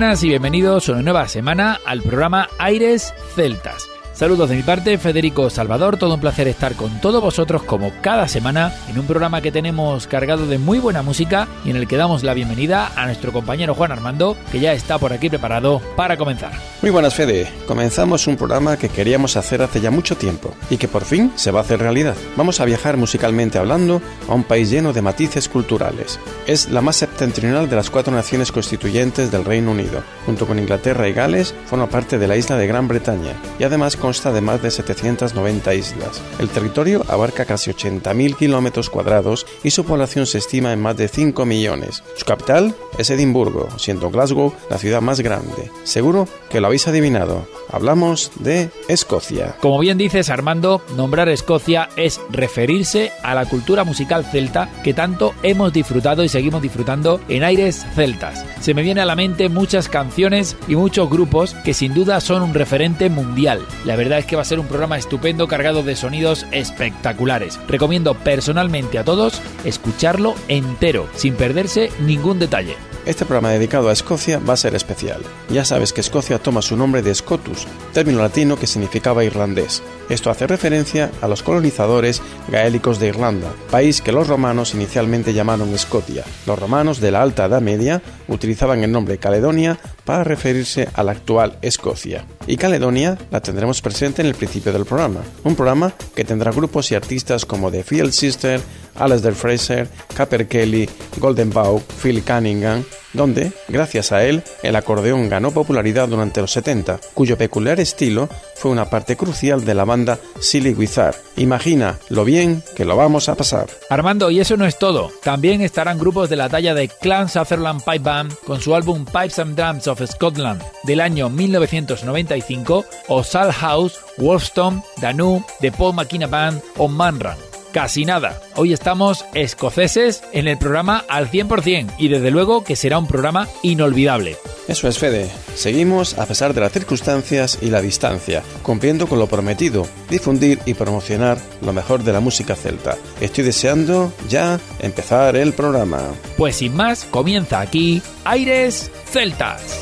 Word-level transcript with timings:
Buenas 0.00 0.24
y 0.24 0.28
bienvenidos 0.28 0.88
una 0.88 1.02
nueva 1.02 1.28
semana 1.28 1.78
al 1.84 2.00
programa 2.00 2.48
Aires 2.58 3.12
Celtas. 3.34 3.99
Saludos 4.20 4.50
de 4.50 4.56
mi 4.56 4.62
parte, 4.62 4.98
Federico 4.98 5.48
Salvador, 5.48 5.96
todo 5.96 6.16
un 6.16 6.20
placer 6.20 6.46
estar 6.46 6.74
con 6.74 7.00
todos 7.00 7.22
vosotros 7.22 7.62
como 7.62 7.90
cada 8.02 8.28
semana 8.28 8.70
en 8.90 8.98
un 8.98 9.06
programa 9.06 9.40
que 9.40 9.50
tenemos 9.50 10.06
cargado 10.06 10.46
de 10.46 10.58
muy 10.58 10.78
buena 10.78 11.00
música 11.00 11.48
y 11.64 11.70
en 11.70 11.76
el 11.76 11.88
que 11.88 11.96
damos 11.96 12.22
la 12.22 12.34
bienvenida 12.34 12.92
a 12.96 13.06
nuestro 13.06 13.32
compañero 13.32 13.74
Juan 13.74 13.92
Armando, 13.92 14.36
que 14.52 14.60
ya 14.60 14.74
está 14.74 14.98
por 14.98 15.14
aquí 15.14 15.30
preparado 15.30 15.80
para 15.96 16.18
comenzar. 16.18 16.52
Muy 16.82 16.90
buenas 16.90 17.14
Fede, 17.14 17.50
comenzamos 17.66 18.26
un 18.26 18.36
programa 18.36 18.76
que 18.76 18.90
queríamos 18.90 19.38
hacer 19.38 19.62
hace 19.62 19.80
ya 19.80 19.90
mucho 19.90 20.18
tiempo 20.18 20.52
y 20.68 20.76
que 20.76 20.86
por 20.86 21.06
fin 21.06 21.32
se 21.36 21.50
va 21.50 21.60
a 21.60 21.62
hacer 21.62 21.80
realidad. 21.80 22.14
Vamos 22.36 22.60
a 22.60 22.66
viajar 22.66 22.98
musicalmente 22.98 23.56
hablando 23.56 24.02
a 24.28 24.34
un 24.34 24.44
país 24.44 24.68
lleno 24.68 24.92
de 24.92 25.00
matices 25.00 25.48
culturales. 25.48 26.20
Es 26.46 26.68
la 26.68 26.82
más 26.82 26.96
septentrional 26.96 27.70
de 27.70 27.76
las 27.76 27.88
cuatro 27.88 28.12
naciones 28.12 28.52
constituyentes 28.52 29.30
del 29.30 29.46
Reino 29.46 29.70
Unido. 29.70 30.02
Junto 30.26 30.46
con 30.46 30.58
Inglaterra 30.58 31.08
y 31.08 31.14
Gales, 31.14 31.54
forma 31.64 31.88
parte 31.88 32.18
de 32.18 32.28
la 32.28 32.36
isla 32.36 32.58
de 32.58 32.66
Gran 32.66 32.86
Bretaña 32.86 33.32
y 33.58 33.64
además 33.64 33.96
consta 34.10 34.32
de 34.32 34.40
más 34.40 34.60
de 34.60 34.72
790 34.72 35.72
islas. 35.72 36.20
El 36.40 36.48
territorio 36.48 37.04
abarca 37.06 37.44
casi 37.44 37.70
80.000 37.70 38.36
kilómetros 38.36 38.90
cuadrados 38.90 39.46
y 39.62 39.70
su 39.70 39.84
población 39.84 40.26
se 40.26 40.38
estima 40.38 40.72
en 40.72 40.82
más 40.82 40.96
de 40.96 41.06
5 41.06 41.46
millones. 41.46 42.02
Su 42.16 42.24
capital 42.24 42.74
es 42.98 43.08
Edimburgo, 43.10 43.68
siendo 43.78 44.10
Glasgow 44.10 44.52
la 44.68 44.78
ciudad 44.78 45.00
más 45.00 45.20
grande. 45.20 45.70
Seguro 45.84 46.26
que 46.50 46.60
lo 46.60 46.66
habéis 46.66 46.88
adivinado. 46.88 47.46
Hablamos 47.70 48.32
de 48.40 48.70
Escocia. 48.88 49.54
Como 49.60 49.78
bien 49.78 49.96
dices 49.96 50.28
Armando, 50.28 50.82
nombrar 50.96 51.28
Escocia 51.28 51.88
es 51.94 52.20
referirse 52.30 53.12
a 53.22 53.36
la 53.36 53.46
cultura 53.46 53.84
musical 53.84 54.24
celta 54.24 54.68
que 54.82 54.92
tanto 54.92 55.34
hemos 55.44 55.72
disfrutado 55.72 56.24
y 56.24 56.28
seguimos 56.28 56.62
disfrutando 56.62 57.20
en 57.28 57.44
aires 57.44 57.86
celtas. 57.94 58.44
Se 58.60 58.74
me 58.74 58.82
viene 58.82 59.02
a 59.02 59.06
la 59.06 59.14
mente 59.14 59.48
muchas 59.48 59.88
canciones 59.88 60.56
y 60.66 60.74
muchos 60.74 61.08
grupos 61.08 61.54
que 61.64 61.74
sin 61.74 61.94
duda 61.94 62.20
son 62.20 62.42
un 62.42 62.54
referente 62.54 63.08
mundial. 63.08 63.64
La 63.84 63.94
verdad 64.00 64.18
es 64.18 64.24
que 64.24 64.34
va 64.34 64.42
a 64.42 64.46
ser 64.46 64.58
un 64.58 64.66
programa 64.66 64.96
estupendo 64.96 65.46
cargado 65.46 65.82
de 65.82 65.94
sonidos 65.94 66.46
espectaculares. 66.52 67.60
Recomiendo 67.68 68.14
personalmente 68.14 68.98
a 68.98 69.04
todos 69.04 69.42
escucharlo 69.66 70.34
entero, 70.48 71.06
sin 71.14 71.34
perderse 71.34 71.90
ningún 72.00 72.38
detalle. 72.38 72.76
Este 73.04 73.26
programa 73.26 73.50
dedicado 73.50 73.90
a 73.90 73.92
Escocia 73.92 74.38
va 74.38 74.54
a 74.54 74.56
ser 74.56 74.74
especial. 74.74 75.20
Ya 75.50 75.66
sabes 75.66 75.92
que 75.92 76.00
Escocia 76.00 76.38
toma 76.38 76.62
su 76.62 76.78
nombre 76.78 77.02
de 77.02 77.14
Scotus, 77.14 77.66
término 77.92 78.20
latino 78.20 78.56
que 78.56 78.66
significaba 78.66 79.22
irlandés. 79.22 79.82
Esto 80.10 80.28
hace 80.28 80.48
referencia 80.48 81.12
a 81.20 81.28
los 81.28 81.44
colonizadores 81.44 82.20
gaélicos 82.48 82.98
de 82.98 83.06
Irlanda, 83.06 83.54
país 83.70 84.02
que 84.02 84.10
los 84.10 84.26
romanos 84.26 84.74
inicialmente 84.74 85.32
llamaron 85.32 85.72
Escotia. 85.72 86.24
Los 86.46 86.58
romanos 86.58 87.00
de 87.00 87.12
la 87.12 87.22
Alta 87.22 87.44
Edad 87.44 87.60
Media 87.60 88.02
utilizaban 88.26 88.82
el 88.82 88.90
nombre 88.90 89.18
Caledonia 89.18 89.78
para 90.04 90.24
referirse 90.24 90.88
a 90.94 91.04
la 91.04 91.12
actual 91.12 91.58
Escocia. 91.62 92.24
Y 92.48 92.56
Caledonia 92.56 93.16
la 93.30 93.40
tendremos 93.40 93.80
presente 93.80 94.20
en 94.20 94.26
el 94.26 94.34
principio 94.34 94.72
del 94.72 94.84
programa, 94.84 95.20
un 95.44 95.54
programa 95.54 95.92
que 96.16 96.24
tendrá 96.24 96.50
grupos 96.50 96.90
y 96.90 96.96
artistas 96.96 97.46
como 97.46 97.70
The 97.70 97.84
Field 97.84 98.10
Sister, 98.10 98.60
Alasdair 98.96 99.36
Fraser, 99.36 99.88
Capper 100.12 100.48
Kelly, 100.48 100.90
Golden 101.18 101.50
Bow, 101.50 101.80
Phil 102.02 102.24
Cunningham, 102.24 102.84
donde, 103.12 103.52
gracias 103.68 104.12
a 104.12 104.24
él, 104.24 104.42
el 104.62 104.76
acordeón 104.76 105.28
ganó 105.28 105.50
popularidad 105.50 106.08
durante 106.08 106.40
los 106.40 106.52
70, 106.52 107.00
cuyo 107.14 107.36
peculiar 107.36 107.80
estilo 107.80 108.28
fue 108.54 108.70
una 108.70 108.90
parte 108.90 109.16
crucial 109.16 109.64
de 109.64 109.74
la 109.74 109.84
banda 109.84 110.18
Silly 110.40 110.74
Wizard. 110.74 111.16
Imagina 111.36 111.98
lo 112.08 112.24
bien 112.24 112.62
que 112.76 112.84
lo 112.84 112.96
vamos 112.96 113.28
a 113.28 113.34
pasar. 113.34 113.68
Armando, 113.88 114.30
y 114.30 114.40
eso 114.40 114.56
no 114.56 114.66
es 114.66 114.78
todo. 114.78 115.10
También 115.22 115.62
estarán 115.62 115.98
grupos 115.98 116.28
de 116.28 116.36
la 116.36 116.48
talla 116.48 116.74
de 116.74 116.88
Clan 116.88 117.28
Sutherland 117.28 117.82
Pipe 117.82 118.00
Band 118.00 118.34
con 118.46 118.60
su 118.60 118.74
álbum 118.74 119.04
Pipes 119.04 119.38
and 119.38 119.56
Drums 119.56 119.86
of 119.86 120.02
Scotland 120.06 120.62
del 120.84 121.00
año 121.00 121.30
1995 121.30 122.84
o 123.08 123.24
Sal 123.24 123.52
House, 123.52 123.98
Wolfstone, 124.18 124.82
Danu, 125.00 125.44
The 125.60 125.72
Paul 125.72 125.94
McKenna 125.94 126.26
Band 126.26 126.60
o 126.76 126.88
Manran 126.88 127.49
casi 127.72 128.04
nada. 128.04 128.40
Hoy 128.56 128.72
estamos 128.72 129.24
escoceses 129.34 130.22
en 130.32 130.48
el 130.48 130.58
programa 130.58 131.04
al 131.08 131.30
100% 131.30 131.94
y 131.98 132.08
desde 132.08 132.30
luego 132.30 132.64
que 132.64 132.76
será 132.76 132.98
un 132.98 133.06
programa 133.06 133.48
inolvidable. 133.62 134.36
Eso 134.68 134.88
es, 134.88 134.98
Fede. 134.98 135.30
Seguimos 135.54 136.18
a 136.18 136.26
pesar 136.26 136.54
de 136.54 136.60
las 136.60 136.72
circunstancias 136.72 137.58
y 137.60 137.70
la 137.70 137.80
distancia, 137.80 138.42
cumpliendo 138.62 139.06
con 139.06 139.18
lo 139.18 139.26
prometido, 139.26 139.86
difundir 140.08 140.60
y 140.64 140.74
promocionar 140.74 141.38
lo 141.60 141.72
mejor 141.72 142.04
de 142.04 142.12
la 142.12 142.20
música 142.20 142.54
celta. 142.54 142.96
Estoy 143.20 143.44
deseando 143.44 144.12
ya 144.28 144.60
empezar 144.78 145.36
el 145.36 145.52
programa. 145.52 146.00
Pues 146.36 146.56
sin 146.56 146.74
más, 146.74 147.04
comienza 147.10 147.60
aquí 147.60 148.00
Aires 148.24 148.90
Celtas. 149.06 149.80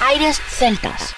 Aires 0.00 0.40
Celtas. 0.48 1.14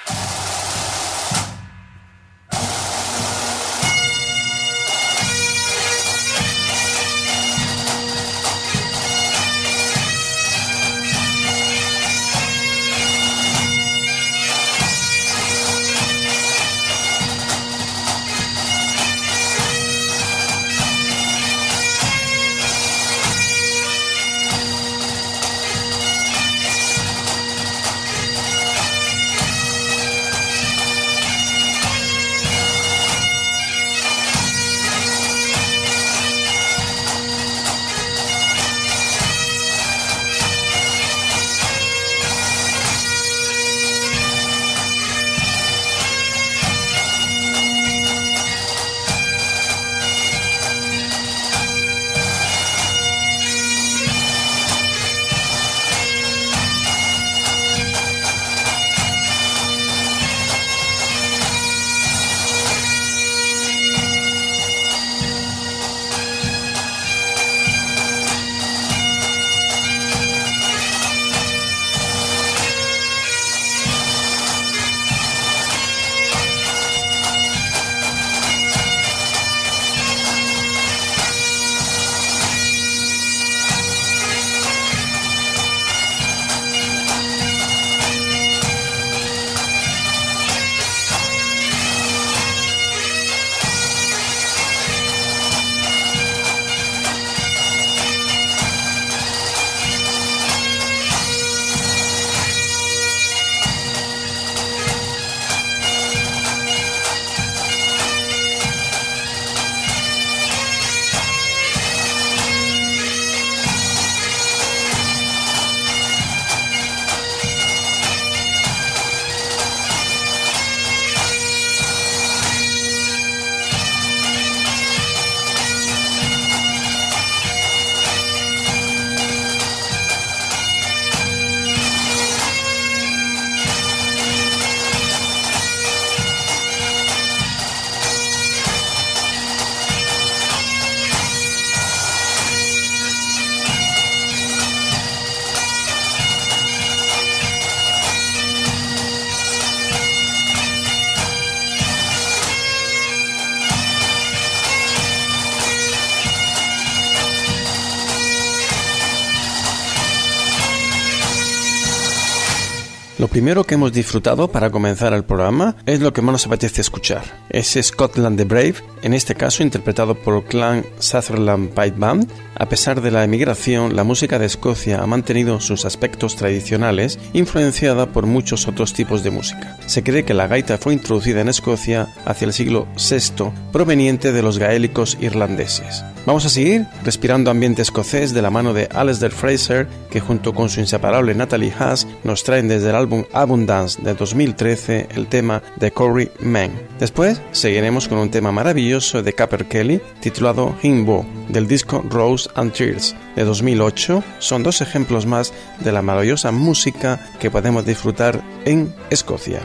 Lo 163.19 163.29
primero 163.29 163.65
que 163.65 163.77
hemos 163.77 163.95
disfrutado 163.95 164.49
para 164.49 164.71
comenzar 164.71 165.15
el 165.15 165.25
programa 165.25 165.75
es 165.87 166.01
lo 166.01 166.13
que 166.13 166.21
más 166.21 166.33
nos 166.33 166.47
apetece 166.47 166.83
escuchar. 166.83 167.23
Es 167.49 167.79
Scotland 167.81 168.37
the 168.37 168.45
Brave, 168.45 168.75
en 169.01 169.15
este 169.15 169.35
caso 169.35 169.63
interpretado 169.63 170.15
por 170.15 170.45
clan 170.45 170.85
Sutherland 170.99 171.71
Pipe 171.71 171.95
Band. 171.97 172.31
A 172.59 172.69
pesar 172.69 173.01
de 173.01 173.11
la 173.11 173.25
emigración, 173.25 173.97
la 173.97 174.05
música 174.05 174.39
de 174.39 174.45
Escocia 174.45 175.03
ha 175.03 175.07
mantenido 175.07 175.61
sus 175.61 175.87
aspectos 175.87 176.37
tradicionales, 176.37 177.19
influenciada 177.33 178.05
por 178.13 178.27
muchos 178.27 178.69
otros 178.69 178.93
tipos 178.93 179.23
de 179.23 179.31
música. 179.31 179.79
Se 179.87 180.03
cree 180.03 180.27
que 180.27 180.35
la 180.35 180.47
gaita 180.47 180.77
fue 180.77 180.93
introducida 180.93 181.41
en 181.41 181.49
Escocia 181.49 182.09
hacia 182.27 182.45
el 182.45 182.53
siglo 182.53 182.87
VI, 182.97 183.51
proveniente 183.73 184.33
de 184.33 184.43
los 184.43 184.59
gaélicos 184.59 185.17
irlandeses. 185.23 186.05
Vamos 186.27 186.45
a 186.45 186.49
seguir 186.49 186.87
respirando 187.05 187.53
ambiente 187.53 187.83
escocés 187.83 188.35
de 188.35 188.43
la 188.43 188.51
mano 188.51 188.75
de 188.75 188.89
Alasdair 188.93 189.31
Fraser, 189.31 189.87
que 190.11 190.19
junto 190.19 190.53
con 190.53 190.69
su 190.69 190.81
inseparable 190.81 191.37
Natalie 191.37 191.73
Haas 191.79 192.09
nos 192.25 192.43
traen 192.43 192.67
desde 192.67 192.91
el 192.91 192.97
álbum 192.97 193.25
Abundance 193.33 194.03
de 194.03 194.13
2013 194.15 195.07
el 195.15 195.29
tema 195.29 195.63
de 195.77 195.93
Corey 195.93 196.29
Mann. 196.41 196.73
Después 196.99 197.41
seguiremos 197.53 198.09
con 198.09 198.19
un 198.19 198.33
tema 198.33 198.51
maravilloso 198.51 199.23
de 199.23 199.35
Capper 199.35 199.67
Kelly 199.67 200.01
titulado 200.19 200.75
Himbo 200.83 201.25
del 201.49 201.69
disco 201.69 202.05
Rose 202.11 202.51
and 202.57 202.73
Tears 202.73 203.15
de 203.37 203.45
2008. 203.45 204.25
Son 204.41 204.65
dos 204.65 204.81
ejemplos 204.81 205.27
más 205.27 205.53
de 205.79 205.93
la 205.93 206.03
maravillosa 206.03 206.51
música 206.51 207.25
que 207.39 207.53
podemos 207.53 207.87
disfrutar 207.87 208.43
en 208.65 208.93
Escocia. 209.11 209.61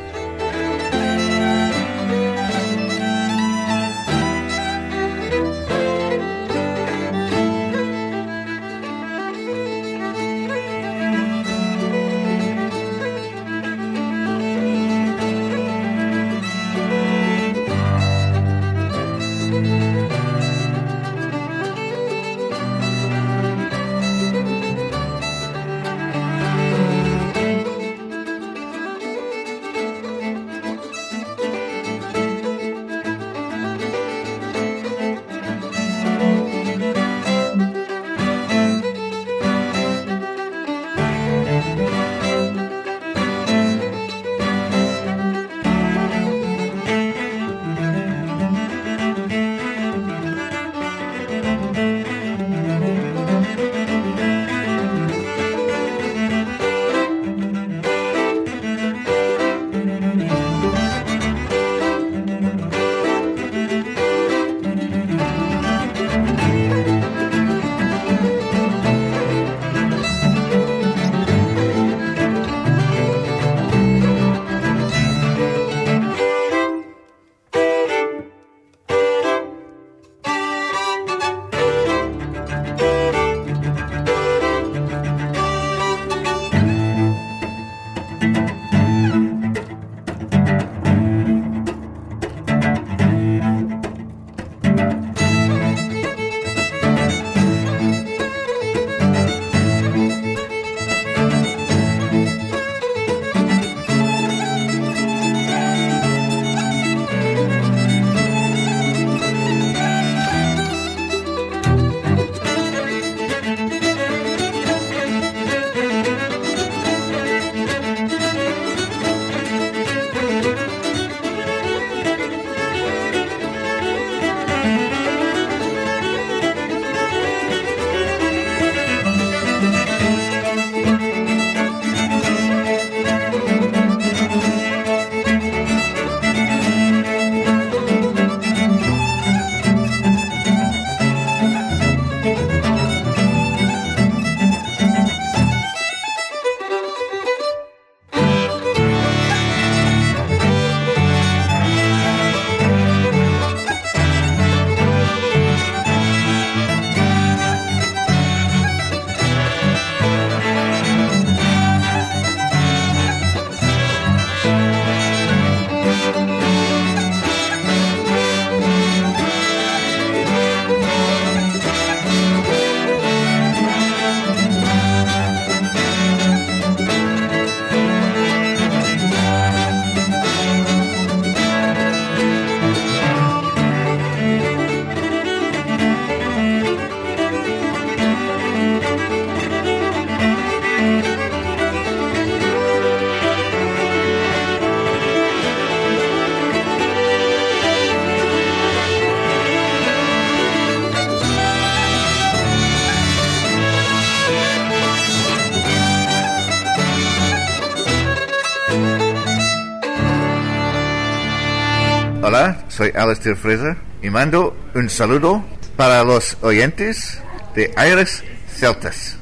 Soy 212.92 213.02
Alistair 213.02 213.36
Fraser 213.36 213.78
y 214.02 214.10
mando 214.10 214.56
un 214.76 214.90
saludo 214.90 215.44
para 215.76 216.04
los 216.04 216.38
oyentes 216.44 217.21
de 217.56 217.71
Aires 217.76 218.24
Celtas. 218.48 219.18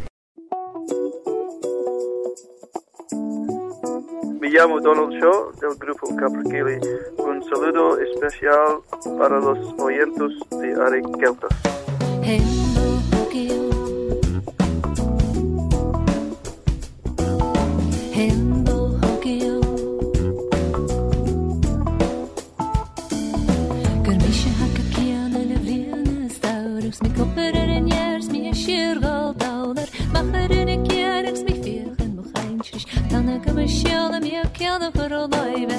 Me 4.39 4.49
llamo 4.49 4.79
Donald 4.79 5.11
Shaw 5.13 5.51
del 5.59 5.77
grupo 5.77 6.15
Capriquili. 6.15 6.79
Un 7.17 7.43
saludo 7.43 7.99
especial 7.99 8.81
para 9.17 9.39
los 9.39 9.59
oyentes 9.79 10.31
de 10.51 10.67
Aires 10.67 11.05
Celtas. 11.19 11.69
Yapışalım 33.59 34.25
yakana 34.25 34.91
fırlayma 34.91 35.73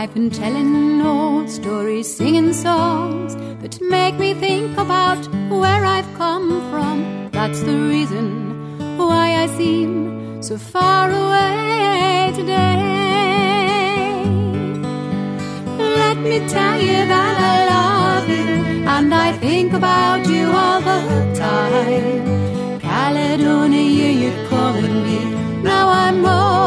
I've 0.00 0.14
been 0.14 0.30
telling 0.30 1.02
old 1.02 1.50
stories, 1.50 2.06
singing 2.16 2.52
songs 2.52 3.34
that 3.62 3.80
make 3.80 4.14
me 4.14 4.32
think 4.32 4.78
about 4.78 5.18
where 5.50 5.84
I've 5.84 6.06
come 6.14 6.48
from. 6.70 7.28
That's 7.32 7.60
the 7.62 7.76
reason 7.92 8.26
why 8.96 9.42
I 9.42 9.48
seem 9.58 10.40
so 10.40 10.56
far 10.56 11.10
away 11.10 12.32
today. 12.32 12.78
Let 16.02 16.18
me 16.18 16.46
tell 16.46 16.80
you 16.80 17.00
that 17.14 17.36
I 17.52 17.56
love 17.74 18.28
you 18.28 18.54
and 18.94 19.12
I 19.12 19.32
think 19.32 19.72
about 19.72 20.28
you 20.28 20.46
all 20.52 20.80
the 20.80 21.00
time. 21.34 22.78
Caledonia, 22.78 24.10
you're 24.20 24.48
calling 24.48 25.02
me. 25.02 25.18
Now 25.64 25.88
I'm 25.88 26.22
going 26.22 26.57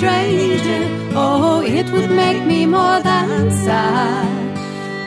stranger, 0.00 0.82
oh, 1.14 1.60
it 1.60 1.86
would 1.92 2.10
make 2.10 2.42
me 2.46 2.64
more 2.64 3.00
than 3.02 3.50
sad. 3.50 4.56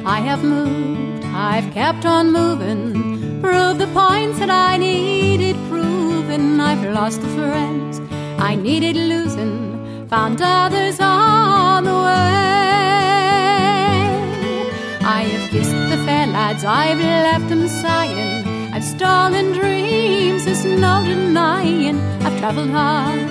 I 0.07 0.19
have 0.29 0.45
moved, 0.45 1.25
I've 1.25 1.69
kept 1.75 2.07
on 2.07 2.31
moving, 2.31 3.41
proved 3.43 3.81
the 3.81 3.89
points 3.89 4.39
that 4.39 4.51
I 4.51 4.77
needed 4.77 5.57
proving. 5.69 6.61
I've 6.61 6.85
lost 6.99 7.21
the 7.21 7.33
friends 7.39 8.01
I 8.39 8.55
needed 8.55 8.97
losing, 8.97 10.07
found 10.09 10.41
others 10.41 11.01
on 11.01 11.83
the 11.83 11.99
way. 12.07 12.45
I 15.19 15.21
have 15.33 15.51
kissed 15.51 15.79
the 15.93 15.99
fair 16.07 16.29
lads, 16.29 16.65
I've 16.65 17.01
left 17.01 17.49
them 17.49 17.67
sighing. 17.67 18.04
Stolen 18.97 19.53
dreams, 19.53 20.45
there's 20.45 20.65
no 20.65 21.03
denying. 21.05 21.99
I've 22.23 22.39
traveled 22.39 22.71
hard 22.71 23.29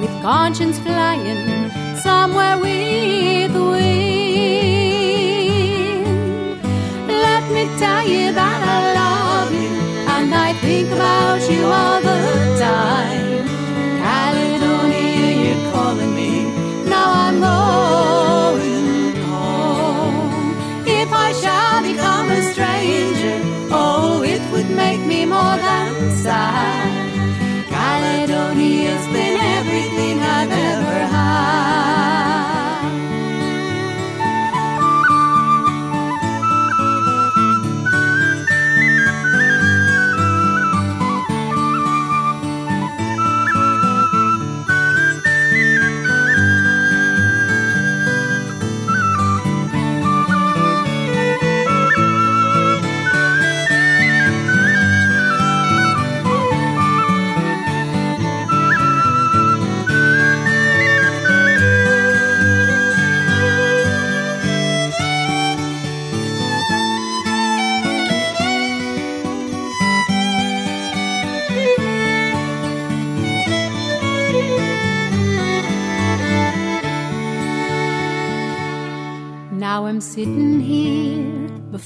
with 0.00 0.10
conscience 0.22 0.78
flying 0.78 1.70
somewhere 1.96 2.56
with 2.58 3.52
the 3.52 3.62
wind. 3.62 3.83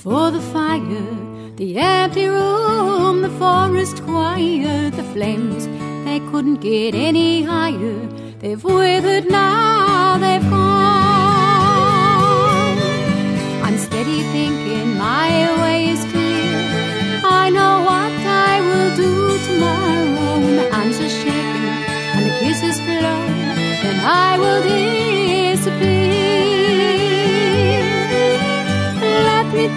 Before 0.09 0.31
the 0.31 0.41
fire, 0.41 1.53
the 1.57 1.77
empty 1.77 2.27
room, 2.29 3.21
the 3.21 3.29
forest 3.39 4.03
quiet, 4.05 4.97
the 4.97 5.03
flames, 5.13 5.67
they 6.07 6.19
couldn't 6.31 6.63
get 6.63 6.95
any 6.95 7.43
higher. 7.43 8.07
They've 8.39 8.65
withered 8.65 9.31
now, 9.31 9.68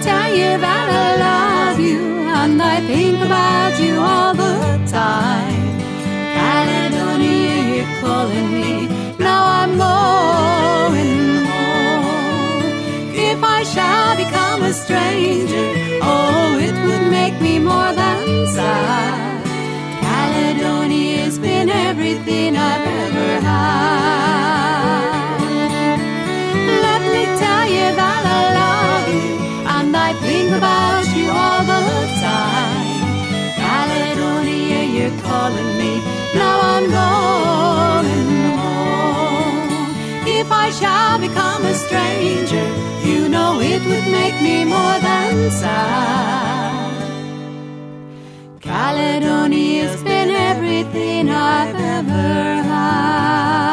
tell 0.02 0.34
you 0.34 0.58
that 0.66 0.86
I 1.06 1.08
love 1.28 1.78
you 1.78 2.02
and 2.40 2.60
I 2.60 2.80
think 2.90 3.18
about 3.24 3.78
you 3.80 3.94
all 4.00 4.34
the 4.34 4.56
time. 4.90 5.64
Caledonia, 6.38 7.56
you're 7.70 7.92
calling 8.00 8.50
me. 8.60 8.88
Now 9.18 9.42
I'm 9.60 9.72
going 9.78 11.26
home. 11.50 12.64
If 13.30 13.38
I 13.44 13.62
shall 13.74 14.16
become 14.16 14.62
a 14.64 14.72
stranger, 14.72 15.66
oh, 16.02 16.58
it 16.66 16.74
would 16.84 17.06
make 17.10 17.40
me 17.40 17.60
more 17.60 17.92
than 17.92 18.46
sad. 18.48 19.44
Caledonia's 20.00 21.38
been 21.38 21.68
everything 21.68 22.56
I've 22.56 22.86
ever 23.04 23.40
had. 23.46 24.21
Home. 36.90 38.06
If 40.26 40.50
I 40.50 40.70
shall 40.70 41.18
become 41.18 41.64
a 41.64 41.74
stranger, 41.74 42.66
you 43.08 43.28
know 43.28 43.60
it 43.60 43.80
would 43.86 44.06
make 44.10 44.36
me 44.42 44.64
more 44.64 44.98
than 45.00 45.50
sad. 45.50 46.82
Caledonia's 48.60 50.02
been 50.02 50.30
everything 50.30 51.30
I've 51.30 51.74
ever 51.74 52.62
had. 52.62 53.71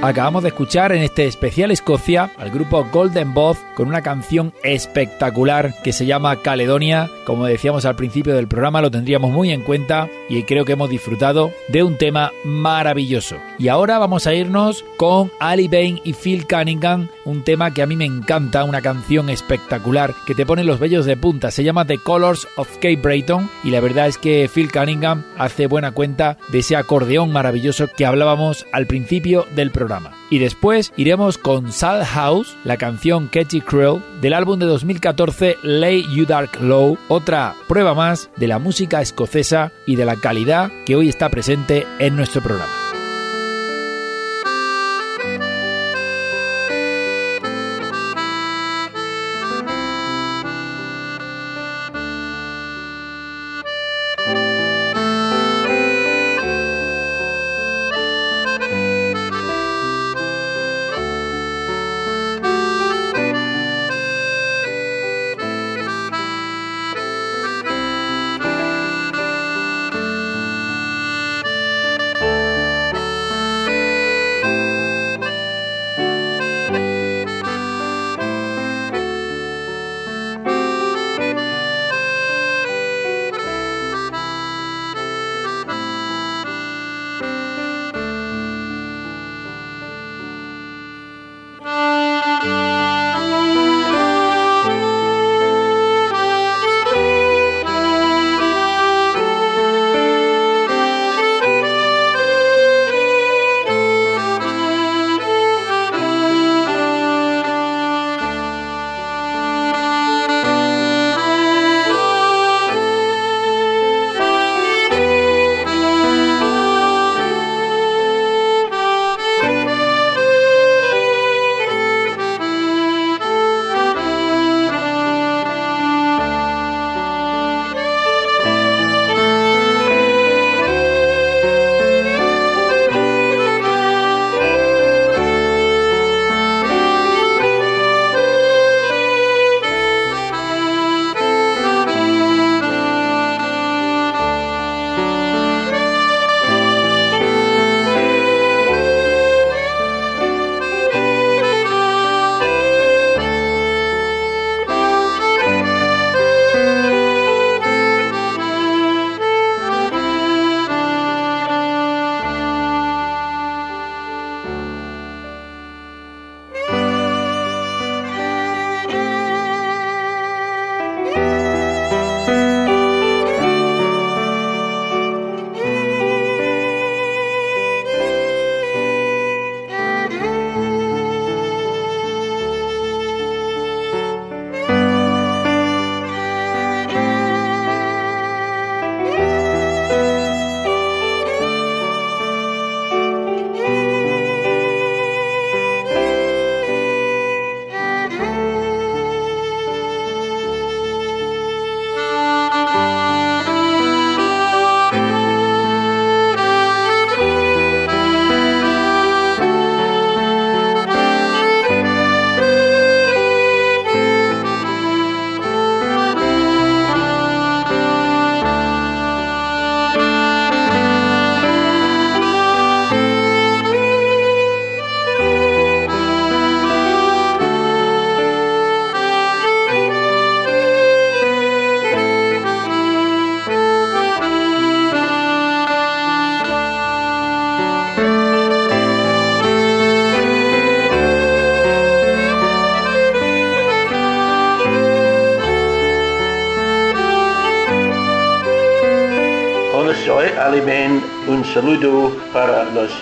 Acabamos 0.00 0.44
de 0.44 0.50
escuchar 0.50 0.92
en 0.92 1.02
este 1.02 1.26
especial 1.26 1.72
Escocia 1.72 2.30
al 2.38 2.50
grupo 2.50 2.86
Golden 2.92 3.34
Both 3.34 3.58
con 3.74 3.88
una 3.88 4.00
canción 4.00 4.52
espectacular 4.62 5.74
que 5.82 5.92
se 5.92 6.06
llama 6.06 6.40
Caledonia. 6.40 7.10
Como 7.26 7.46
decíamos 7.46 7.84
al 7.84 7.96
principio 7.96 8.36
del 8.36 8.46
programa, 8.46 8.80
lo 8.80 8.92
tendríamos 8.92 9.32
muy 9.32 9.50
en 9.50 9.62
cuenta 9.62 10.08
y 10.28 10.44
creo 10.44 10.64
que 10.64 10.74
hemos 10.74 10.88
disfrutado 10.88 11.50
de 11.66 11.82
un 11.82 11.98
tema 11.98 12.30
maravilloso. 12.44 13.38
Y 13.58 13.66
ahora 13.66 13.98
vamos 13.98 14.28
a 14.28 14.34
irnos 14.34 14.84
con 14.98 15.32
Ali 15.40 15.66
Bain 15.66 16.00
y 16.04 16.12
Phil 16.12 16.46
Cunningham, 16.46 17.08
un 17.28 17.44
tema 17.44 17.72
que 17.72 17.82
a 17.82 17.86
mí 17.86 17.94
me 17.94 18.06
encanta, 18.06 18.64
una 18.64 18.80
canción 18.80 19.28
espectacular 19.28 20.14
que 20.26 20.34
te 20.34 20.46
pone 20.46 20.64
los 20.64 20.80
vellos 20.80 21.04
de 21.04 21.16
punta. 21.16 21.50
Se 21.50 21.62
llama 21.62 21.84
The 21.84 21.98
Colors 21.98 22.48
of 22.56 22.74
Cape 22.76 22.96
Breton 22.96 23.50
y 23.62 23.70
la 23.70 23.80
verdad 23.80 24.06
es 24.06 24.16
que 24.16 24.48
Phil 24.52 24.72
Cunningham 24.72 25.24
hace 25.36 25.66
buena 25.66 25.92
cuenta 25.92 26.38
de 26.48 26.60
ese 26.60 26.76
acordeón 26.76 27.30
maravilloso 27.30 27.86
que 27.94 28.06
hablábamos 28.06 28.66
al 28.72 28.86
principio 28.86 29.46
del 29.54 29.70
programa. 29.70 30.12
Y 30.30 30.38
después 30.38 30.92
iremos 30.96 31.36
con 31.38 31.70
Sal 31.72 32.04
House, 32.04 32.56
la 32.64 32.78
canción 32.78 33.28
Catchy 33.28 33.60
Cruel 33.60 34.02
del 34.20 34.32
álbum 34.32 34.58
de 34.58 34.66
2014 34.66 35.56
Lay 35.62 36.06
You 36.14 36.24
Dark 36.24 36.60
Low, 36.60 36.98
otra 37.08 37.54
prueba 37.66 37.94
más 37.94 38.30
de 38.36 38.48
la 38.48 38.58
música 38.58 39.02
escocesa 39.02 39.70
y 39.86 39.96
de 39.96 40.06
la 40.06 40.16
calidad 40.16 40.70
que 40.86 40.96
hoy 40.96 41.08
está 41.08 41.28
presente 41.28 41.86
en 41.98 42.16
nuestro 42.16 42.42
programa. 42.42 42.87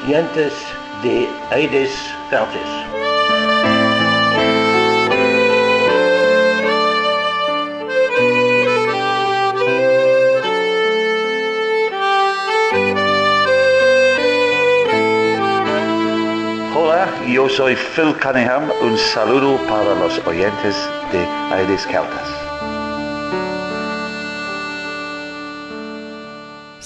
y 0.07 0.15
antes 0.15 0.53
de 1.03 1.29
aires 1.51 1.91
verdes. 2.31 2.61
Hola, 16.75 17.09
yo 17.27 17.49
soy 17.49 17.75
Phil 17.75 18.15
Cunningham. 18.23 18.71
Un 18.83 18.97
saludo 18.97 19.57
para 19.69 19.95
los 19.97 20.25
oyentes 20.27 20.77
de 21.11 21.27
Aires 21.53 21.83
Celtas. 21.83 22.46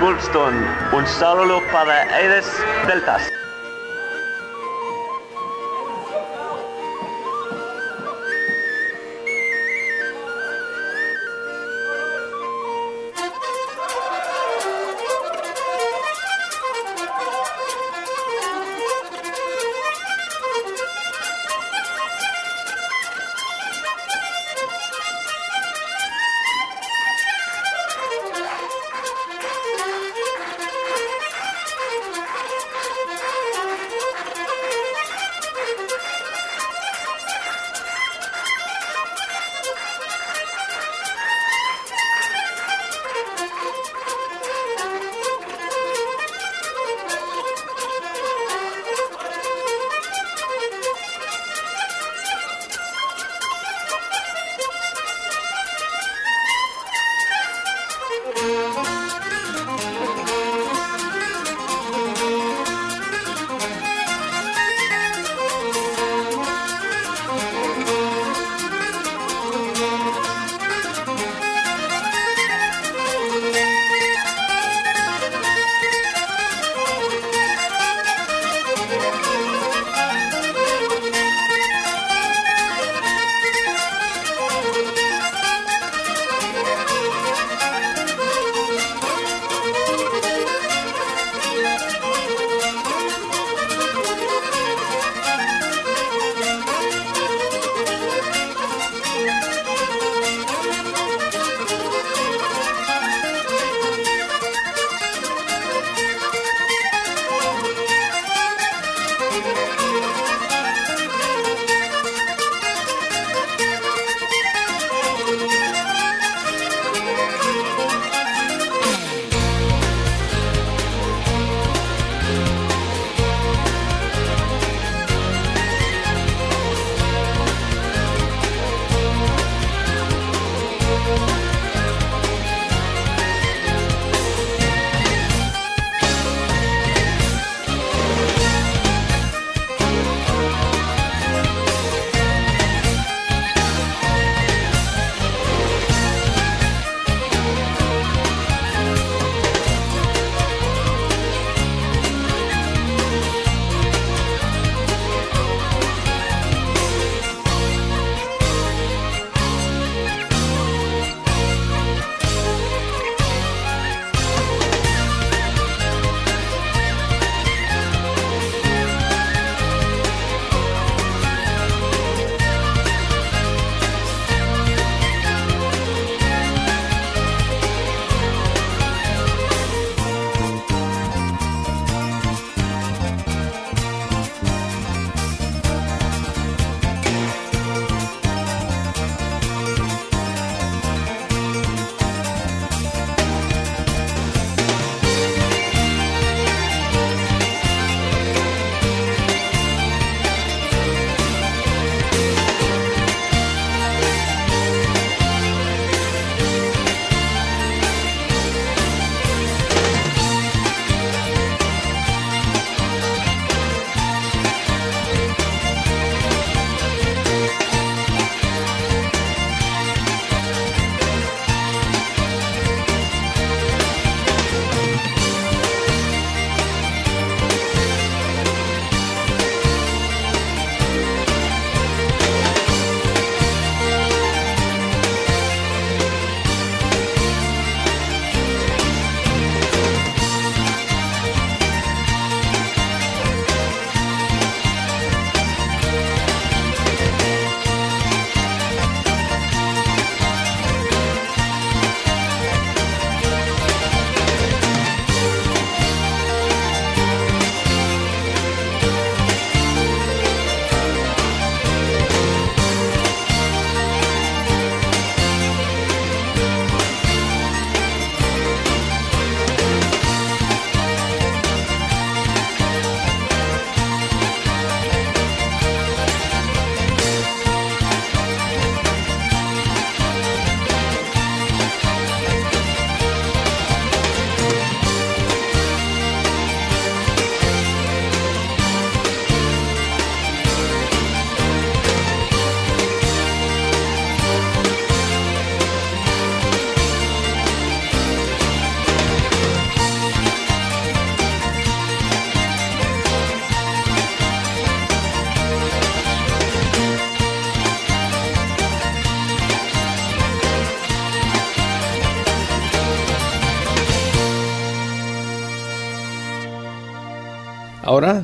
Wolfstone. 0.00 0.66
Un 0.92 1.06
saludo 1.06 1.60
para 1.70 2.02
Aires 2.14 2.46
Celtas. 2.86 3.29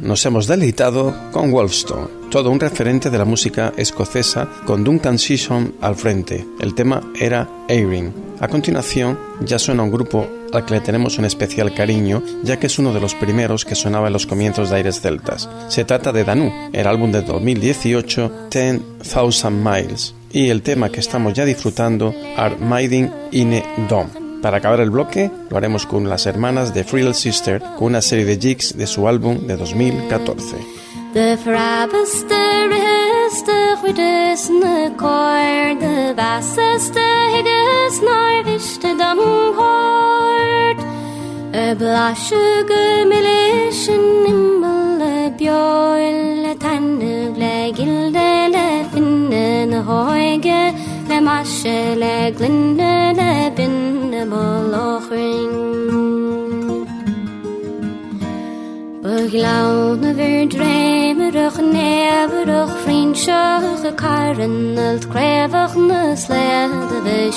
Nos 0.02 0.24
hemos 0.26 0.46
deleitado 0.46 1.14
con 1.32 1.50
Wolfstone, 1.50 2.08
todo 2.30 2.50
un 2.50 2.60
referente 2.60 3.10
de 3.10 3.18
la 3.18 3.24
música 3.24 3.72
escocesa 3.76 4.48
con 4.66 4.84
Duncan 4.84 5.18
Season 5.18 5.74
al 5.80 5.96
frente. 5.96 6.44
El 6.60 6.74
tema 6.74 7.02
era 7.18 7.48
Airing. 7.68 8.12
A 8.40 8.48
continuación 8.48 9.18
ya 9.40 9.58
suena 9.58 9.82
un 9.82 9.90
grupo 9.90 10.28
al 10.52 10.64
que 10.64 10.74
le 10.74 10.80
tenemos 10.80 11.18
un 11.18 11.24
especial 11.24 11.74
cariño, 11.74 12.22
ya 12.42 12.58
que 12.58 12.66
es 12.66 12.78
uno 12.78 12.92
de 12.92 13.00
los 13.00 13.14
primeros 13.14 13.64
que 13.64 13.74
sonaba 13.74 14.06
en 14.08 14.12
los 14.12 14.26
comienzos 14.26 14.70
de 14.70 14.76
Aires 14.76 15.00
Celtas. 15.00 15.48
Se 15.68 15.84
trata 15.84 16.12
de 16.12 16.24
Danu, 16.24 16.52
el 16.72 16.86
álbum 16.86 17.12
de 17.12 17.22
2018 17.22 18.48
10,000 18.50 19.52
Miles, 19.52 20.14
y 20.32 20.48
el 20.48 20.62
tema 20.62 20.90
que 20.90 21.00
estamos 21.00 21.34
ya 21.34 21.44
disfrutando, 21.44 22.14
Armaiding 22.36 23.10
in 23.32 23.62
Dome. 23.88 24.25
Para 24.42 24.58
acabar 24.58 24.80
el 24.80 24.90
bloque, 24.90 25.30
lo 25.50 25.56
haremos 25.56 25.86
con 25.86 26.08
las 26.08 26.26
hermanas 26.26 26.74
de 26.74 26.84
Frill 26.84 27.14
Sister, 27.14 27.62
con 27.78 27.88
una 27.88 28.02
serie 28.02 28.24
de 28.24 28.38
jigs 28.38 28.76
de 28.76 28.86
su 28.86 29.08
álbum 29.08 29.46
de 29.46 29.56
2014. 29.56 30.56
The 31.14 31.38
frabaste 31.38 32.68
riste 32.68 33.56
chuides 33.86 34.50
na 34.50 34.90
coir 34.98 35.78
de 35.78 36.12
vaseste 36.14 37.06
higus 37.32 37.96
narviste 38.02 38.94
dam 38.98 39.18
hort 39.58 40.78
E 41.52 41.74
blase 41.74 42.42
go 42.68 42.82
millisin 43.08 44.04
nimbal 44.24 44.98
le 44.98 45.30
bioil 45.38 46.42
le 46.42 46.54
tanne 46.56 47.32
le 47.40 47.72
gilde 47.72 48.36
beloging. 54.28 55.52
Beglauwne 59.02 60.14
weer 60.14 60.48
dremerig, 60.48 61.60
neverig, 61.60 62.70
vriendschige 62.82 63.92
karen, 63.94 64.76
het 64.76 65.08
krevigne 65.08 66.12
slede 66.16 67.02
we 67.02 67.30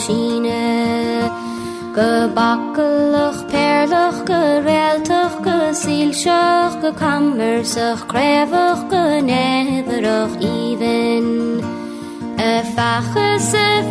Gebakkelig, 1.94 3.46
perlig, 3.46 4.22
gereltig, 4.26 5.32
gesielschig, 5.42 6.78
gekammersig, 6.82 8.06
krevig, 8.06 8.80
geneverig, 8.90 10.30
even 10.40 11.60
fache 12.76 13.28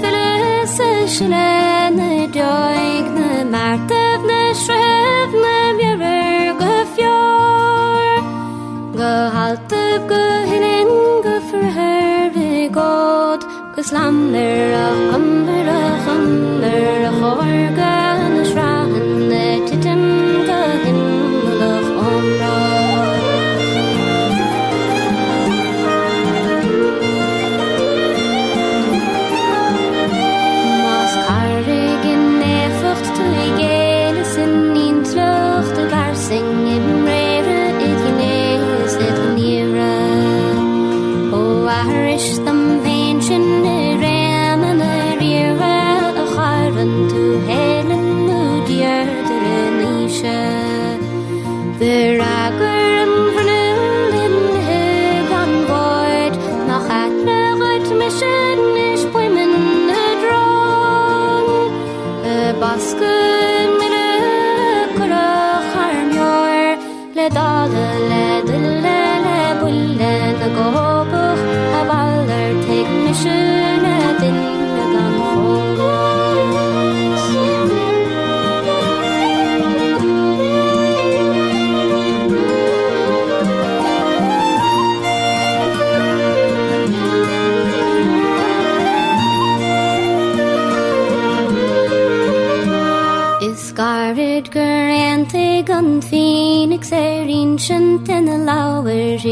frise 0.01 0.91
slenne 1.17 2.11
døgne 2.37 3.29
mertevne 3.55 4.41
shrevne 4.63 5.55
mjører 5.79 6.51
gøfjør 6.63 8.19
Gø 8.99 9.13
haltev 9.37 10.01
gø 10.11 10.25
hilin 10.51 10.91
gø 11.27 11.37
forhøve 11.51 12.49
god 12.79 13.47
Gø 13.77 13.83
slamner 13.91 14.75
og 14.87 14.97
kommer 15.13 15.71
og 15.77 15.95
kommer 16.07 17.07
og 17.11 17.15
hårgø 17.23 18.78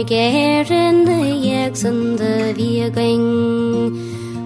tryggerende 0.04 1.40
jeksende 1.40 2.52
virging. 2.54 3.26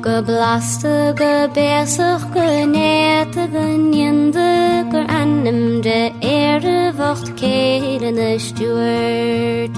Geblaste, 0.01 1.13
gebesig, 1.15 2.23
genette, 2.33 3.49
the 3.51 4.87
gerannem 4.91 5.81
de 5.83 6.13
ere 6.21 6.93
wacht 6.97 7.35
kelende 7.35 8.39
stuurt. 8.39 9.77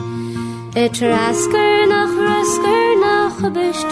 Het 0.75 0.99
rasker 1.01 1.87
nog 1.89 2.11
rasker 2.27 2.97
nog 3.01 3.41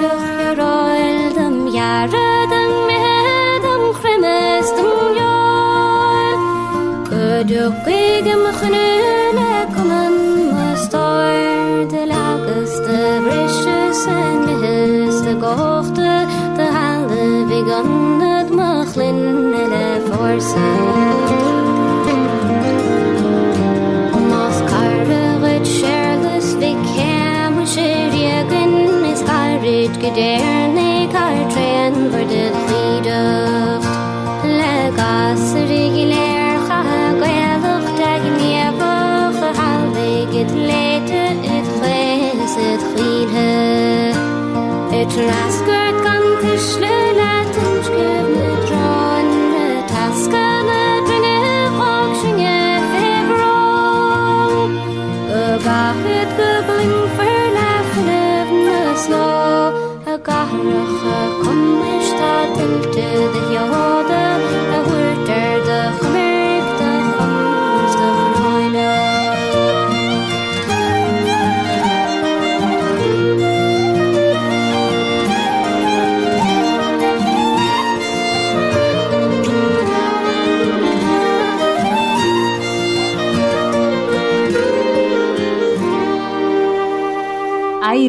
your 0.01 0.19
geroil, 0.37 1.33
dem 1.35 1.69
jaren, 1.69 2.49
dem 2.49 2.87
medem, 2.87 3.93
grimes, 3.93 4.69
dem 4.77 5.15
jool. 5.17 6.39
Gedukigem 7.09 8.45
genoelen, 8.53 9.75
kommen 9.75 10.20
Sen 14.05 14.47
gehuste 14.47 15.37
kochte, 15.37 16.27
de 16.57 16.63
halen 16.73 17.49
begon 17.49 18.21
het 18.21 18.55
mag 18.55 18.95
linnen 18.95 20.03
voor 20.07 20.41
zijn. 20.41 21.11
Sherless, 25.65 26.55
we 30.01 30.11
can't. 30.15 30.90
tonight. 45.11 45.60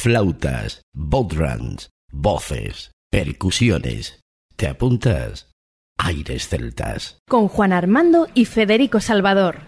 Flautas, 0.00 0.80
bodrums, 0.94 1.90
voces, 2.10 2.92
percusiones. 3.10 4.20
¿Te 4.56 4.66
apuntas? 4.66 5.50
Aires 5.98 6.48
celtas. 6.48 7.18
Con 7.28 7.48
Juan 7.48 7.74
Armando 7.74 8.26
y 8.32 8.46
Federico 8.46 9.00
Salvador. 9.00 9.58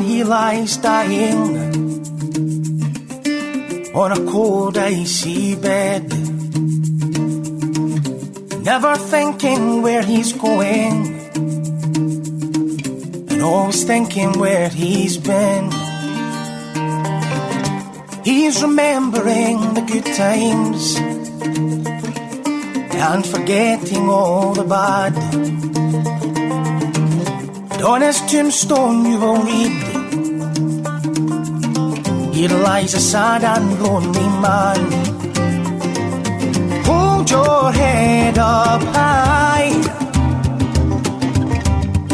He 0.00 0.24
lies 0.24 0.76
dying 0.76 1.56
on 3.94 4.12
a 4.12 4.30
cold 4.30 4.78
icy 4.78 5.54
bed. 5.56 6.08
Never 8.62 8.96
thinking 8.96 9.82
where 9.82 10.02
he's 10.02 10.32
going, 10.32 10.94
and 13.30 13.42
always 13.42 13.84
thinking 13.84 14.38
where 14.38 14.68
he's 14.68 15.16
been. 15.18 15.70
He's 18.24 18.62
remembering 18.62 19.74
the 19.74 19.82
good 19.82 20.06
times 20.06 20.96
and 22.94 23.26
forgetting 23.26 24.08
all 24.08 24.54
the 24.54 24.64
bad. 24.64 25.81
His 27.82 28.20
tombstone 28.30 29.06
you 29.06 29.18
will 29.18 29.42
read 29.42 29.72
Here 32.32 32.48
lies 32.48 32.94
a 32.94 33.00
sad 33.00 33.42
and 33.42 33.82
lonely 33.82 34.28
man. 34.44 34.80
Hold 36.84 37.30
your 37.30 37.72
head 37.72 38.38
up 38.38 38.82
high. 38.82 39.72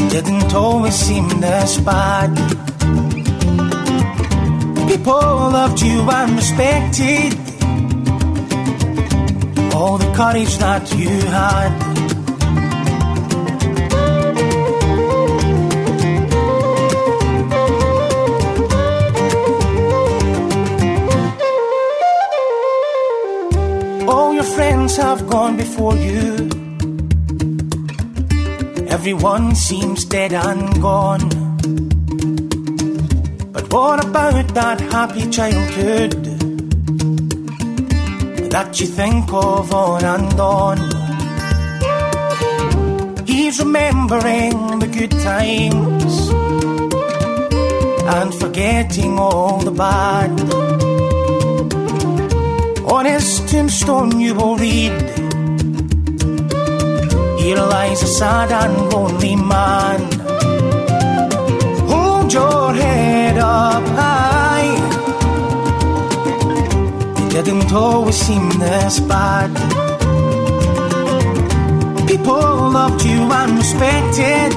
Didn't 0.08 0.54
always 0.54 0.94
seem 0.94 1.28
this 1.40 1.78
bad. 1.80 2.34
People 4.88 5.50
loved 5.58 5.82
you 5.82 6.00
and 6.10 6.36
respected 6.36 7.34
all 9.74 9.98
the 9.98 10.12
courage 10.14 10.56
that 10.58 10.94
you 10.94 11.10
had. 11.26 12.07
Friends 24.88 24.96
have 24.96 25.28
gone 25.28 25.56
before 25.56 25.94
you. 25.96 26.48
Everyone 28.88 29.54
seems 29.54 30.04
dead 30.04 30.32
and 30.32 30.80
gone. 30.80 31.28
But 33.52 33.72
what 33.72 34.04
about 34.04 34.54
that 34.54 34.80
happy 34.80 35.28
childhood 35.30 36.12
that 38.50 38.80
you 38.80 38.86
think 38.86 39.32
of 39.32 39.72
on 39.74 40.04
and 40.04 40.40
on? 40.40 40.78
He's 43.26 43.58
remembering 43.58 44.78
the 44.78 44.88
good 44.98 45.10
times 45.10 46.30
and 48.16 48.34
forgetting 48.34 49.18
all 49.18 49.58
the 49.58 49.70
bad. 49.70 50.87
On 52.90 53.04
his 53.04 53.40
tombstone 53.50 54.18
you 54.18 54.34
will 54.34 54.56
read 54.56 54.92
Here 57.38 57.56
lies 57.56 58.02
a 58.02 58.06
sad 58.06 58.50
and 58.50 58.92
lonely 58.92 59.36
man 59.36 60.00
Hold 61.90 62.32
your 62.32 62.72
head 62.72 63.36
up 63.38 63.84
high 64.00 64.72
It 67.38 67.44
didn't 67.44 67.72
always 67.72 68.16
seem 68.16 68.48
this 68.58 69.00
bad. 69.00 69.50
People 72.08 72.70
loved 72.78 73.04
you 73.04 73.20
and 73.40 73.52
respected. 73.58 74.52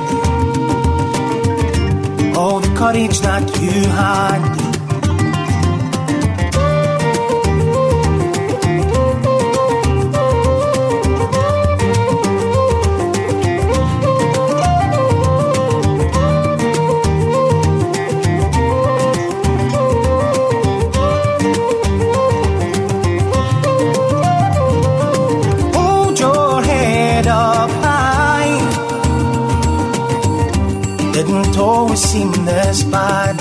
All 2.37 2.59
the 2.61 2.73
courage 2.75 3.19
that 3.19 3.45
you 3.61 3.81
had 3.89 4.60
always 31.91 32.09
seem 32.09 32.31
this 32.45 32.83
bad. 32.83 33.37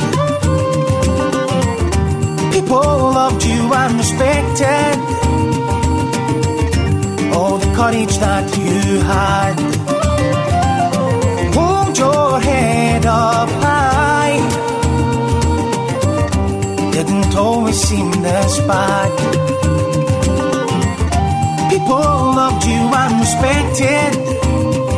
People 2.53 2.83
loved 3.15 3.45
you 3.45 3.73
and 3.73 3.97
respected 3.97 4.97
all 7.33 7.59
the 7.59 7.73
courage 7.77 8.19
that 8.19 8.47
you 8.59 9.01
had. 9.13 9.57
Hold 11.55 11.97
your 11.97 12.41
head 12.41 13.07
up 13.07 13.51
high. 13.63 14.41
Didn't 16.91 17.33
always 17.37 17.81
seem 17.81 18.11
this 18.11 18.59
bad. 18.67 19.11
People 21.71 22.11
loved 22.41 22.65
you 22.65 22.83
and 23.03 23.21
respected 23.21 24.90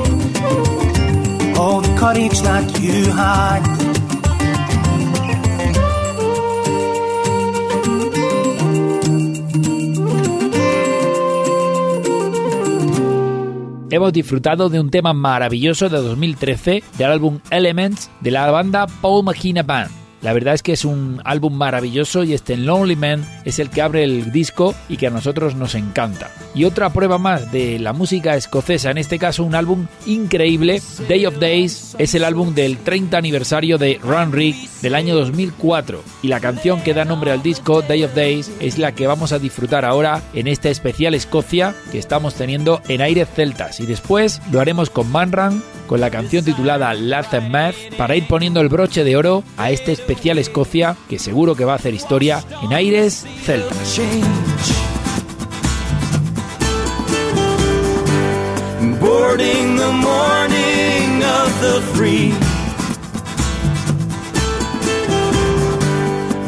Hemos 13.91 14.13
disfrutado 14.13 14.69
de 14.69 14.81
un 14.81 14.91
tema 14.91 15.15
maravilloso 15.15 15.89
de 15.89 15.97
2013 15.97 16.85
del 16.99 17.11
álbum 17.11 17.39
Elements 17.49 18.11
de 18.21 18.31
la 18.33 18.51
banda 18.51 18.87
Paul 19.01 19.25
McKenna 19.25 19.63
Band. 19.63 20.02
La 20.23 20.33
verdad 20.33 20.55
es 20.55 20.63
que 20.63 20.73
es 20.73 20.85
un 20.85 21.21
álbum 21.25 21.53
maravilloso 21.55 22.23
y 22.23 22.33
este 22.33 22.57
Lonely 22.57 22.95
Man 22.95 23.27
es 23.45 23.59
el 23.59 23.71
que 23.71 23.83
abre 23.83 24.05
el 24.05 24.31
disco 24.31 24.73
y 24.89 24.97
que 24.97 25.09
a 25.09 25.11
nosotros 25.11 25.57
nos 25.57 25.75
encanta. 25.75 26.31
Y 26.55 26.65
otra 26.65 26.93
prueba 26.93 27.19
más 27.19 27.51
de 27.51 27.81
la 27.81 27.93
música 27.93 28.37
escocesa, 28.37 28.93
en 28.93 28.99
este 28.99 29.19
caso 29.19 29.43
un 29.43 29.57
álbum 29.57 29.89
increíble, 30.07 30.81
Day 31.09 31.27
of 31.27 31.41
Days, 31.41 31.97
es 31.99 32.15
el 32.15 32.23
álbum 32.23 32.55
del 32.55 32.79
30 32.79 33.19
aniversario 33.19 33.79
de 33.79 33.99
Run 34.01 34.33
Rick 34.33 34.57
del 34.81 34.95
año 34.95 35.17
2004 35.17 36.05
y 36.23 36.29
la 36.29 36.39
canción 36.39 36.83
que 36.83 36.95
da 36.95 37.05
nombre 37.05 37.33
al 37.33 37.43
disco, 37.43 37.83
Day 37.83 38.05
of 38.05 38.15
Days, 38.15 38.49
es 38.61 38.79
la 38.79 38.93
que 38.93 39.09
vamos 39.09 39.33
a 39.33 39.41
disfrutar 39.41 39.85
ahora 39.85 40.23
en 40.35 40.47
este 40.47 40.71
especial 40.71 41.15
Escocia 41.15 41.75
que 41.91 41.99
estamos 41.99 42.35
teniendo 42.35 42.81
en 42.87 43.01
Aires 43.01 43.29
Celtas 43.35 43.81
y 43.81 43.87
después 43.87 44.41
lo 44.53 44.61
haremos 44.61 44.89
con 44.89 45.11
Manran 45.11 45.63
con 45.89 46.01
la 46.01 46.11
canción 46.11 46.45
titulada 46.45 46.95
Laugh 46.95 47.35
and 47.35 47.51
Math 47.51 47.75
para 47.99 48.15
ir 48.17 48.27
poniendo 48.27 48.61
el 48.61 48.69
broche 48.69 49.05
de 49.05 49.17
oro 49.17 49.43
a 49.57 49.71
este 49.71 49.93
especial 49.93 50.12
Escocia 50.39 50.97
que 51.09 51.19
seguro 51.19 51.55
que 51.55 51.65
va 51.65 51.73
a 51.73 51.77
hacer 51.77 51.95
historia 51.95 52.43
en 52.63 52.73
Aires 52.73 53.27
Celtas. 53.45 54.01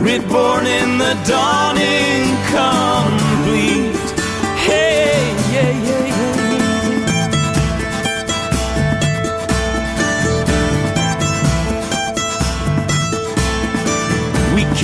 Reborn. 0.03 0.65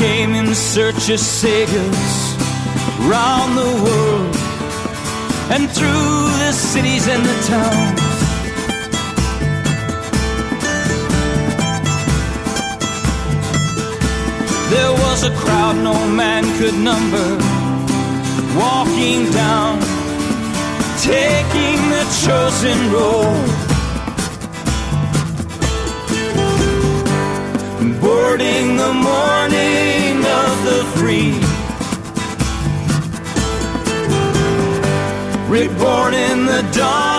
came 0.01 0.35
in 0.35 0.55
search 0.55 1.11
of 1.11 1.21
saviors 1.21 2.13
round 3.13 3.51
the 3.55 3.73
world 3.85 4.35
and 5.53 5.69
through 5.77 6.17
the 6.43 6.53
cities 6.53 7.07
and 7.07 7.23
the 7.23 7.37
towns. 7.53 8.01
There 14.75 14.93
was 15.05 15.23
a 15.25 15.33
crowd 15.43 15.77
no 15.85 15.97
man 16.09 16.45
could 16.59 16.79
number 16.91 17.29
walking 18.59 19.31
down, 19.33 19.81
taking 21.13 21.79
the 21.95 22.05
chosen 22.25 22.79
road. 22.91 23.60
Boarding 28.31 28.77
the 28.77 28.93
morning 28.95 30.25
of 30.25 30.65
the 30.65 30.85
free. 30.95 31.33
Reborn 35.49 36.15
in 36.15 36.47
the 36.47 36.63
dawning 36.73 37.10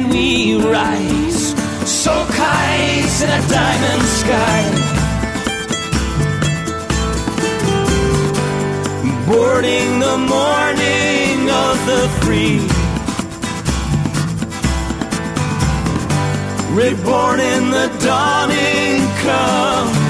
and 0.00 0.12
we 0.12 0.56
rise, 0.56 1.54
so 1.88 2.12
kites 2.26 3.22
in 3.22 3.30
a 3.30 3.42
diamond 3.48 4.02
sky. 4.22 4.62
Boarding 9.26 10.00
the 10.00 10.18
morning 10.34 11.50
of 11.50 11.76
the 11.90 12.02
free. 12.20 12.60
Reborn 16.74 17.40
in 17.40 17.70
the 17.70 17.88
dawning 18.04 19.00
complete. 19.22 20.09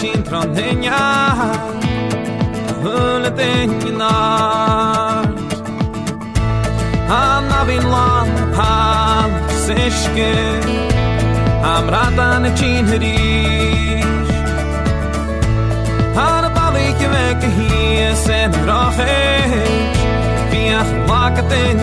csintrannhénjár 0.00 1.60
Hölne 2.82 3.30
tényinát 3.30 5.28
Hanna 7.08 7.64
vinlan 7.64 8.28
hal 8.54 9.30
seske 9.66 10.58
Ham 11.62 11.88
ratan 11.88 12.54
csinhirís 12.54 14.30
Hanna 16.14 16.50
balik 16.54 16.98
veke 16.98 17.48
hie 17.56 18.14
sen 18.14 18.52
rohe 18.64 19.46
Viach 20.50 20.92
vakat 21.06 21.52
en 21.52 21.78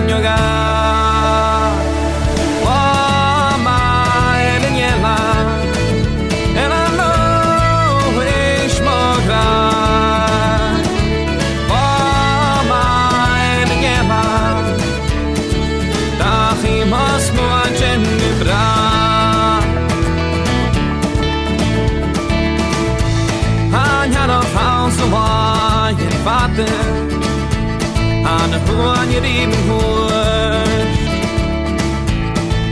van 28.75 29.09
je 29.09 29.19
riemen 29.19 29.67
hoort. 29.67 30.13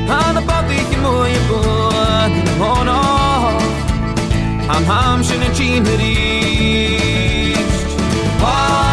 the 0.07 0.33
de 0.33 0.41
bad 0.45 0.69
ik 0.69 0.89
je 0.89 0.97
mooie 1.01 1.39
boord, 1.47 2.59
oh 2.59 2.83
I'm 4.69 4.83
ham 4.85 5.23
schon 5.23 5.41
entschieden 5.41 5.95
riecht. 5.95 7.61
Oh, 8.41 8.92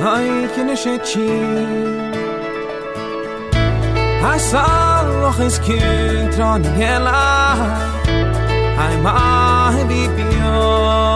تنهایی 0.00 0.48
که 0.56 0.62
نشه 0.62 0.98
چی 0.98 1.30
هستن 4.22 5.06
رو 5.06 5.30
خیز 5.30 5.60
که 5.60 5.78
ترانی 6.36 6.84
لحظ 6.84 8.08
های 8.78 8.96
ماه 8.96 9.84
بی 9.84 10.08
بیان 10.08 11.09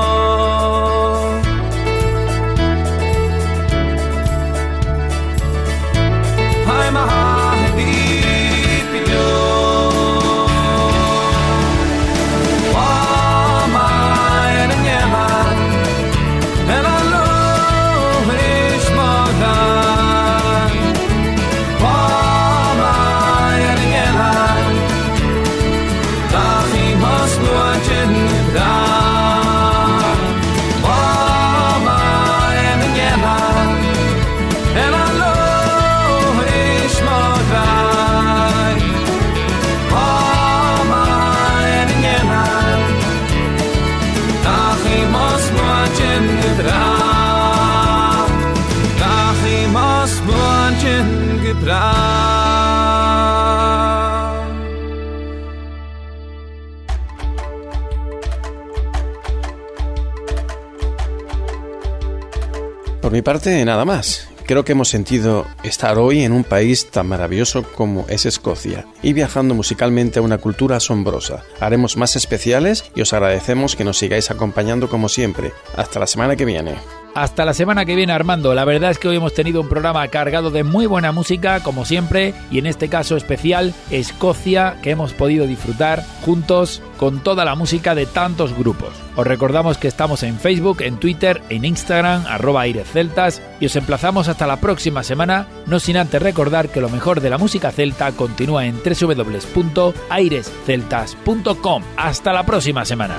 Por 63.00 63.12
mi 63.12 63.22
parte, 63.22 63.64
nada 63.64 63.84
más. 63.84 64.28
Creo 64.46 64.64
que 64.64 64.72
hemos 64.72 64.88
sentido 64.88 65.46
estar 65.62 65.96
hoy 65.96 66.22
en 66.22 66.32
un 66.32 66.44
país 66.44 66.90
tan 66.90 67.06
maravilloso 67.06 67.62
como 67.62 68.04
es 68.08 68.26
Escocia 68.26 68.86
y 69.02 69.14
viajando 69.14 69.54
musicalmente 69.54 70.18
a 70.18 70.22
una 70.22 70.38
cultura 70.38 70.76
asombrosa. 70.76 71.44
Haremos 71.60 71.96
más 71.96 72.14
especiales 72.14 72.90
y 72.94 73.00
os 73.00 73.14
agradecemos 73.14 73.74
que 73.74 73.84
nos 73.84 73.98
sigáis 73.98 74.30
acompañando 74.30 74.90
como 74.90 75.08
siempre. 75.08 75.52
Hasta 75.76 75.98
la 75.98 76.06
semana 76.06 76.36
que 76.36 76.44
viene. 76.44 76.76
Hasta 77.14 77.44
la 77.44 77.54
semana 77.54 77.84
que 77.84 77.94
viene 77.94 78.12
Armando, 78.12 78.52
la 78.54 78.64
verdad 78.64 78.90
es 78.90 78.98
que 78.98 79.06
hoy 79.06 79.14
hemos 79.16 79.34
tenido 79.34 79.60
un 79.60 79.68
programa 79.68 80.08
cargado 80.08 80.50
de 80.50 80.64
muy 80.64 80.86
buena 80.86 81.12
música 81.12 81.60
como 81.60 81.84
siempre 81.84 82.34
y 82.50 82.58
en 82.58 82.66
este 82.66 82.88
caso 82.88 83.16
especial 83.16 83.72
Escocia 83.90 84.78
que 84.82 84.90
hemos 84.90 85.12
podido 85.12 85.46
disfrutar 85.46 86.04
juntos 86.22 86.82
con 86.96 87.20
toda 87.20 87.44
la 87.44 87.54
música 87.54 87.94
de 87.94 88.06
tantos 88.06 88.58
grupos. 88.58 88.90
Os 89.14 89.24
recordamos 89.24 89.78
que 89.78 89.86
estamos 89.86 90.24
en 90.24 90.40
Facebook, 90.40 90.82
en 90.82 90.96
Twitter, 90.96 91.40
en 91.50 91.64
Instagram, 91.64 92.26
arroba 92.26 92.64
Celtas 92.84 93.40
y 93.60 93.66
os 93.66 93.76
emplazamos 93.76 94.26
hasta 94.26 94.48
la 94.48 94.56
próxima 94.56 95.04
semana, 95.04 95.46
no 95.66 95.78
sin 95.78 95.96
antes 95.96 96.20
recordar 96.20 96.70
que 96.70 96.80
lo 96.80 96.88
mejor 96.88 97.20
de 97.20 97.30
la 97.30 97.38
música 97.38 97.70
celta 97.70 98.10
continúa 98.10 98.66
en 98.66 98.80
www.airesceltas.com. 98.82 101.82
Hasta 101.96 102.32
la 102.32 102.44
próxima 102.44 102.84
semana. 102.84 103.18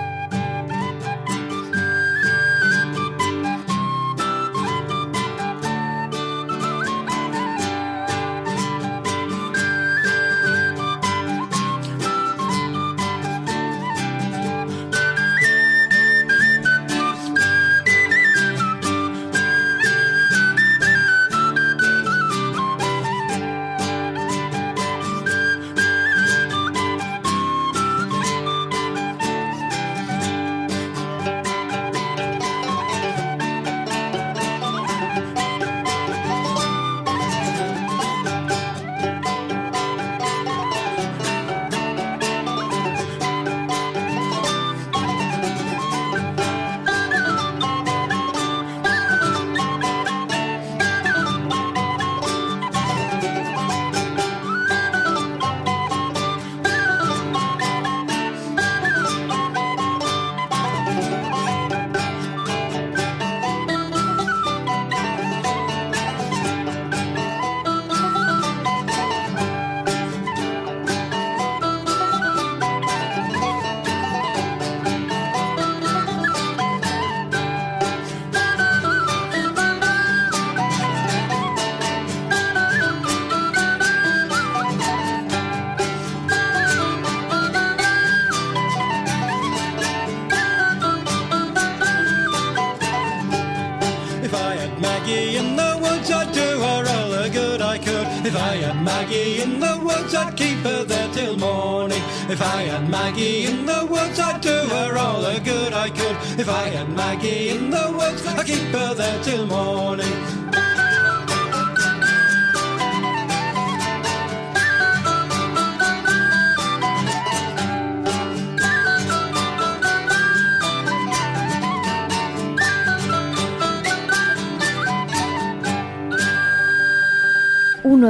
If 102.31 102.41
I 102.41 102.61
had 102.61 102.89
Maggie 102.89 103.45
in 103.45 103.65
the 103.65 103.85
woods, 103.85 104.17
I'd 104.17 104.39
do 104.39 104.49
her 104.49 104.97
all 104.97 105.21
the 105.21 105.41
good 105.41 105.73
I 105.73 105.89
could. 105.89 106.39
If 106.39 106.47
I 106.47 106.69
had 106.69 106.89
Maggie 106.89 107.49
in 107.49 107.69
the 107.69 107.93
woods, 107.93 108.25
I'd 108.25 108.45
keep 108.45 108.73
her 108.73 108.93
there 108.93 109.21
till 109.21 109.45
morning. 109.45 110.40